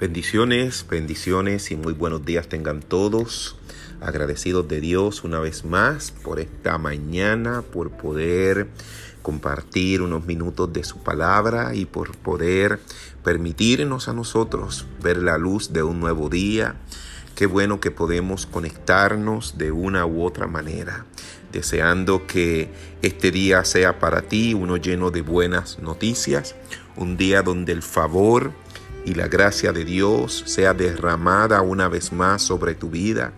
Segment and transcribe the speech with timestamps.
[0.00, 3.56] Bendiciones, bendiciones y muy buenos días tengan todos.
[4.00, 8.68] Agradecidos de Dios una vez más por esta mañana, por poder
[9.20, 12.80] compartir unos minutos de su palabra y por poder
[13.22, 16.76] permitirnos a nosotros ver la luz de un nuevo día.
[17.34, 21.04] Qué bueno que podemos conectarnos de una u otra manera,
[21.52, 22.70] deseando que
[23.02, 26.56] este día sea para ti uno lleno de buenas noticias,
[26.96, 28.54] un día donde el favor,
[29.04, 33.32] y la gracia de Dios sea derramada una vez más sobre tu vida,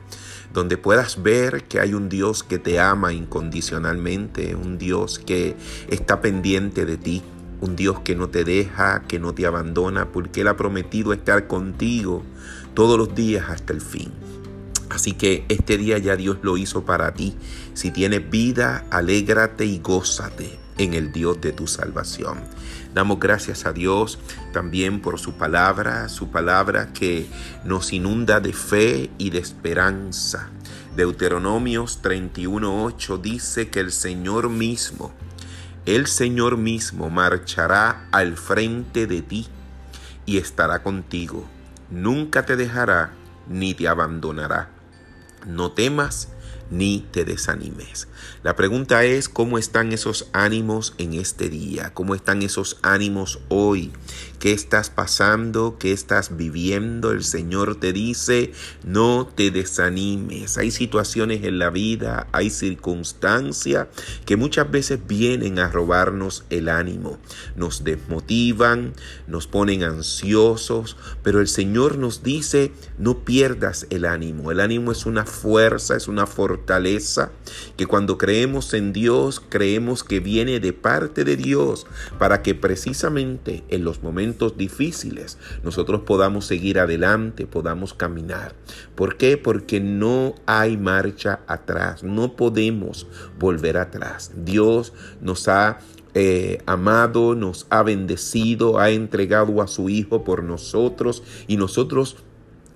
[0.53, 5.57] donde puedas ver que hay un Dios que te ama incondicionalmente, un Dios que
[5.89, 7.23] está pendiente de ti,
[7.61, 11.47] un Dios que no te deja, que no te abandona, porque Él ha prometido estar
[11.47, 12.23] contigo
[12.75, 14.11] todos los días hasta el fin.
[14.91, 17.35] Así que este día ya Dios lo hizo para ti.
[17.73, 22.41] Si tienes vida, alégrate y gózate en el Dios de tu salvación.
[22.95, 24.19] Damos gracias a Dios
[24.53, 27.27] también por su palabra, su palabra que
[27.65, 30.51] nos inunda de fe y de esperanza.
[30.97, 35.13] Deuteronomios 31.8 dice que el Señor mismo,
[35.87, 39.49] el Señor mismo marchará al frente de ti
[40.27, 41.47] y estará contigo.
[41.91, 43.13] Nunca te dejará
[43.49, 44.69] ni te abandonará.
[45.47, 46.29] No temas
[46.73, 48.09] ni te desanimes.
[48.43, 53.93] La pregunta es cómo están esos ánimos en este día, cómo están esos ánimos hoy,
[54.39, 57.13] qué estás pasando, qué estás viviendo.
[57.13, 58.53] El Señor te dice,
[58.85, 60.57] no te desanimes.
[60.57, 63.89] Hay situaciones en la vida, hay circunstancias
[64.25, 67.19] que muchas veces vienen a robarnos el ánimo,
[67.55, 68.95] nos desmotivan,
[69.27, 74.51] nos ponen ansiosos, pero el Señor nos dice, no pierdas el ánimo.
[74.51, 77.33] El ánimo es una fuerza, es una fortaleza fortaleza
[77.77, 81.87] que cuando creemos en Dios, creemos que viene de parte de Dios
[82.21, 88.55] para que precisamente en los momentos difíciles nosotros podamos seguir adelante, podamos caminar.
[88.95, 89.37] ¿Por qué?
[89.37, 93.09] Porque no hay marcha atrás, no podemos
[93.41, 94.31] volver atrás.
[94.37, 95.81] Dios nos ha
[96.15, 102.17] eh, amado, nos ha bendecido, ha entregado a su Hijo por nosotros y nosotros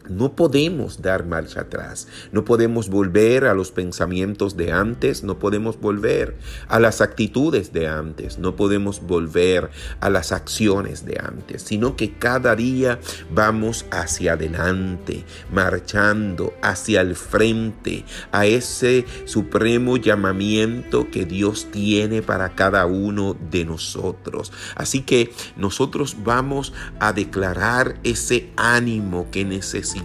[0.09, 5.81] no podemos dar marcha atrás, no podemos volver a los pensamientos de antes, no podemos
[5.81, 6.37] volver
[6.69, 12.15] a las actitudes de antes, no podemos volver a las acciones de antes, sino que
[12.15, 13.01] cada día
[13.31, 22.55] vamos hacia adelante, marchando hacia el frente, a ese supremo llamamiento que Dios tiene para
[22.55, 24.53] cada uno de nosotros.
[24.75, 29.96] Así que nosotros vamos a declarar ese ánimo que necesitamos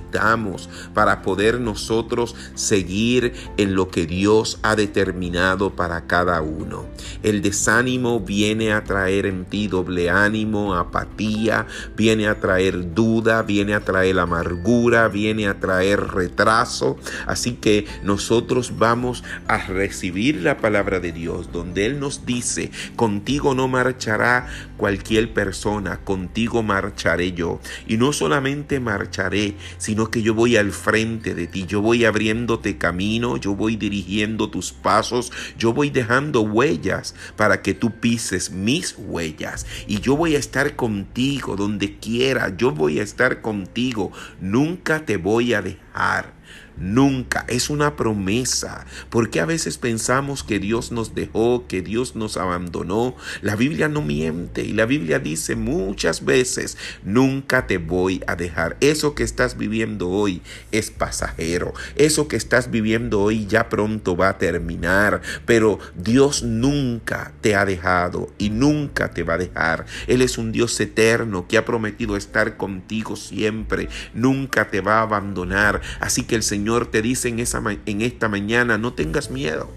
[0.93, 6.85] para poder nosotros seguir en lo que Dios ha determinado para cada uno.
[7.23, 11.65] El desánimo viene a traer en ti doble ánimo, apatía,
[11.95, 16.97] viene a traer duda, viene a traer amargura, viene a traer retraso.
[17.25, 23.55] Así que nosotros vamos a recibir la palabra de Dios donde Él nos dice, contigo
[23.55, 24.47] no marchará
[24.81, 27.59] cualquier persona, contigo marcharé yo.
[27.85, 32.79] Y no solamente marcharé, sino que yo voy al frente de ti, yo voy abriéndote
[32.79, 38.95] camino, yo voy dirigiendo tus pasos, yo voy dejando huellas para que tú pises mis
[38.97, 45.05] huellas y yo voy a estar contigo donde quiera, yo voy a estar contigo, nunca
[45.05, 46.33] te voy a dejar.
[46.81, 48.87] Nunca, es una promesa.
[49.11, 53.15] Porque a veces pensamos que Dios nos dejó, que Dios nos abandonó.
[53.43, 58.77] La Biblia no miente y la Biblia dice muchas veces, nunca te voy a dejar.
[58.81, 61.73] Eso que estás viviendo hoy es pasajero.
[61.95, 65.21] Eso que estás viviendo hoy ya pronto va a terminar.
[65.45, 69.85] Pero Dios nunca te ha dejado y nunca te va a dejar.
[70.07, 73.87] Él es un Dios eterno que ha prometido estar contigo siempre.
[74.15, 75.81] Nunca te va a abandonar.
[75.99, 79.69] Así que el Señor te dice en, en esta mañana, no tengas miedo.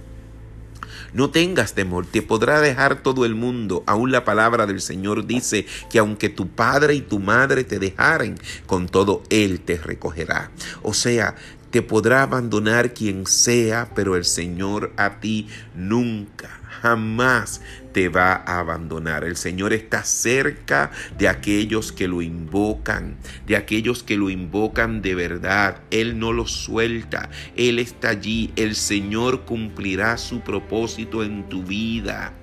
[1.12, 3.84] No tengas temor, te podrá dejar todo el mundo.
[3.86, 8.36] Aún la palabra del Señor dice que aunque tu padre y tu madre te dejaren,
[8.66, 10.51] con todo Él te recogerá.
[10.83, 11.36] O sea,
[11.71, 15.47] te podrá abandonar quien sea, pero el Señor a ti
[15.77, 17.63] nunca jamás
[17.95, 19.25] te va a abandonar.
[19.25, 23.16] El Señor está cerca de aquellos que lo invocan,
[23.47, 25.81] de aquellos que lo invocan de verdad.
[25.91, 28.53] Él no los suelta, Él está allí.
[28.57, 32.34] El Señor cumplirá su propósito en tu vida.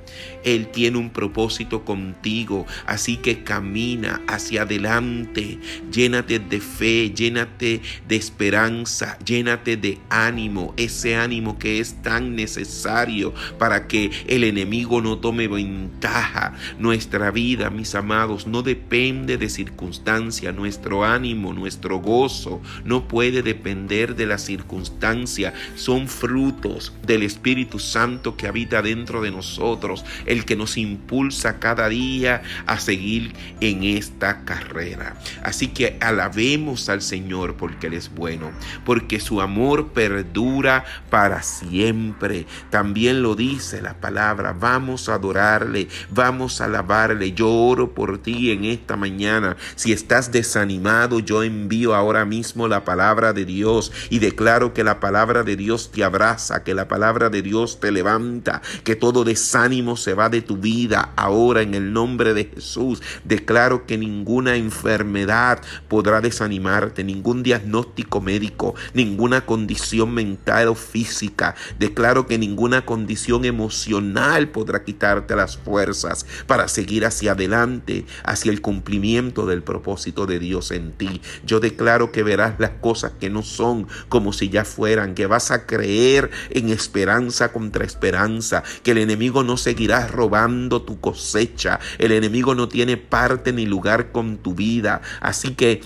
[0.44, 5.60] Él tiene un propósito contigo, así que camina hacia adelante,
[5.92, 13.34] llénate de fe, llénate de esperanza, llénate de ánimo, ese ánimo que es tan necesario
[13.58, 16.54] para que el enemigo no tome ventaja.
[16.80, 20.52] Nuestra vida, mis amados, no depende de circunstancia.
[20.52, 25.54] Nuestro ánimo, nuestro gozo, no puede depender de la circunstancia.
[25.76, 31.90] Son frutos del Espíritu Santo que habita dentro de nosotros, el que nos impulsa cada
[31.90, 35.16] día a seguir en esta carrera.
[35.44, 38.52] Así que alabemos al Señor porque Él es bueno,
[38.86, 42.46] porque su amor perdura para siempre.
[42.70, 47.34] También lo dice la palabra, vamos a adorarle, vamos a alabarle.
[47.34, 49.58] Yo oro por ti en esta mañana.
[49.76, 55.00] Si estás desanimado, yo envío ahora mismo la palabra de Dios y declaro que la
[55.00, 59.91] palabra de Dios te abraza, que la palabra de Dios te levanta, que todo desánimo
[59.96, 63.02] se va de tu vida ahora en el nombre de Jesús.
[63.24, 71.56] Declaro que ninguna enfermedad podrá desanimarte, ningún diagnóstico médico, ninguna condición mental o física.
[71.80, 78.62] Declaro que ninguna condición emocional podrá quitarte las fuerzas para seguir hacia adelante, hacia el
[78.62, 81.22] cumplimiento del propósito de Dios en ti.
[81.46, 85.52] Yo declaro que verás las cosas que no son como si ya fueran, que vas
[85.52, 92.12] a creer en esperanza contra esperanza, que el enemigo no seguirá robando tu cosecha, el
[92.12, 95.02] enemigo no tiene parte ni lugar con tu vida.
[95.20, 95.82] Así que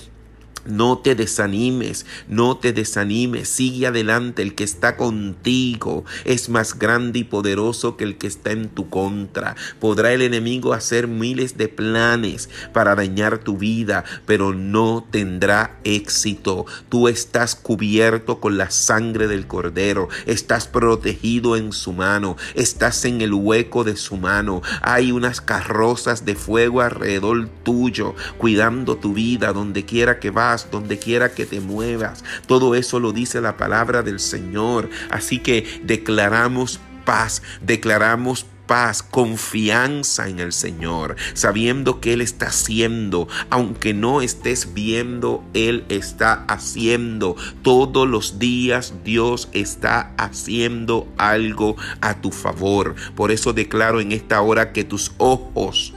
[0.66, 7.20] no te desanimes, no te desanimes, sigue adelante, el que está contigo es más grande
[7.20, 9.56] y poderoso que el que está en tu contra.
[9.80, 16.66] Podrá el enemigo hacer miles de planes para dañar tu vida, pero no tendrá éxito.
[16.90, 23.22] Tú estás cubierto con la sangre del cordero, estás protegido en su mano, estás en
[23.22, 24.62] el hueco de su mano.
[24.82, 30.98] Hay unas carrozas de fuego alrededor tuyo, cuidando tu vida donde quiera que vas donde
[30.98, 32.24] quiera que te muevas.
[32.48, 34.90] Todo eso lo dice la palabra del Señor.
[35.10, 43.28] Así que declaramos paz, declaramos paz, confianza en el Señor, sabiendo que Él está haciendo,
[43.50, 47.36] aunque no estés viendo, Él está haciendo.
[47.62, 52.96] Todos los días Dios está haciendo algo a tu favor.
[53.16, 55.94] Por eso declaro en esta hora que tus ojos,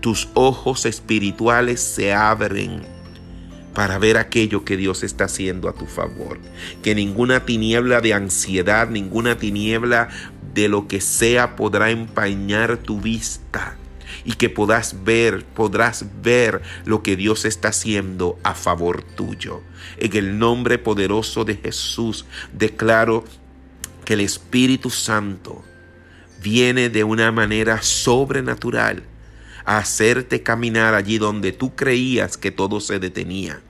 [0.00, 2.95] tus ojos espirituales se abren
[3.76, 6.38] para ver aquello que Dios está haciendo a tu favor.
[6.82, 10.08] Que ninguna tiniebla de ansiedad, ninguna tiniebla
[10.54, 13.76] de lo que sea podrá empañar tu vista
[14.24, 19.60] y que podrás ver, podrás ver lo que Dios está haciendo a favor tuyo.
[19.98, 22.24] En el nombre poderoso de Jesús
[22.54, 23.24] declaro
[24.06, 25.62] que el Espíritu Santo
[26.42, 29.02] viene de una manera sobrenatural
[29.66, 33.60] a hacerte caminar allí donde tú creías que todo se detenía.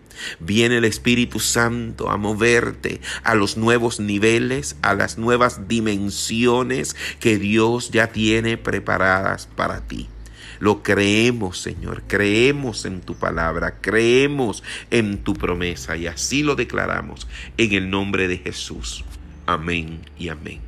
[0.40, 7.38] Viene el Espíritu Santo a moverte a los nuevos niveles, a las nuevas dimensiones que
[7.38, 10.08] Dios ya tiene preparadas para ti.
[10.58, 17.28] Lo creemos, Señor, creemos en tu palabra, creemos en tu promesa y así lo declaramos
[17.58, 19.04] en el nombre de Jesús.
[19.46, 20.65] Amén y amén.